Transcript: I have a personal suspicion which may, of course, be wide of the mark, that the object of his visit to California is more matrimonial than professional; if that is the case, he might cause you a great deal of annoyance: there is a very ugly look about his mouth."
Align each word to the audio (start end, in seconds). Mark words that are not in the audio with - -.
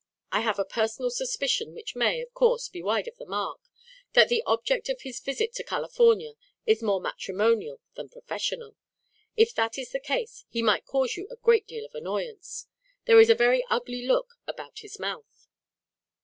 I 0.31 0.39
have 0.41 0.57
a 0.57 0.65
personal 0.65 1.11
suspicion 1.11 1.75
which 1.75 1.95
may, 1.95 2.21
of 2.21 2.33
course, 2.33 2.67
be 2.69 2.81
wide 2.81 3.07
of 3.07 3.17
the 3.17 3.25
mark, 3.27 3.59
that 4.13 4.29
the 4.29 4.41
object 4.47 4.89
of 4.89 5.01
his 5.01 5.19
visit 5.19 5.53
to 5.53 5.63
California 5.63 6.33
is 6.65 6.81
more 6.81 6.99
matrimonial 6.99 7.79
than 7.93 8.09
professional; 8.09 8.75
if 9.37 9.53
that 9.53 9.77
is 9.77 9.91
the 9.91 9.99
case, 9.99 10.43
he 10.49 10.63
might 10.63 10.87
cause 10.87 11.17
you 11.17 11.27
a 11.29 11.35
great 11.35 11.67
deal 11.67 11.85
of 11.85 11.93
annoyance: 11.93 12.65
there 13.05 13.19
is 13.19 13.29
a 13.29 13.35
very 13.35 13.63
ugly 13.69 14.07
look 14.07 14.39
about 14.47 14.79
his 14.79 14.97
mouth." 14.97 15.47